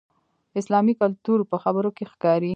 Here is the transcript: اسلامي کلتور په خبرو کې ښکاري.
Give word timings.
اسلامي 0.59 0.93
کلتور 1.01 1.39
په 1.51 1.57
خبرو 1.63 1.89
کې 1.97 2.05
ښکاري. 2.11 2.49